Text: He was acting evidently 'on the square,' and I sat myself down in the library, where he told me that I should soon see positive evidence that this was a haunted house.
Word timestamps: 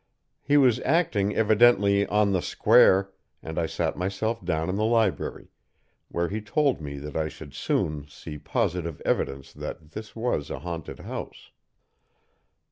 He 0.41 0.57
was 0.57 0.79
acting 0.79 1.35
evidently 1.35 2.07
'on 2.07 2.31
the 2.31 2.41
square,' 2.41 3.11
and 3.43 3.59
I 3.59 3.67
sat 3.67 3.95
myself 3.95 4.43
down 4.43 4.67
in 4.67 4.75
the 4.75 4.83
library, 4.83 5.51
where 6.07 6.27
he 6.27 6.41
told 6.41 6.81
me 6.81 6.97
that 6.97 7.15
I 7.15 7.27
should 7.27 7.53
soon 7.53 8.07
see 8.07 8.39
positive 8.39 8.99
evidence 9.05 9.53
that 9.53 9.91
this 9.91 10.15
was 10.15 10.49
a 10.49 10.57
haunted 10.57 11.01
house. 11.01 11.51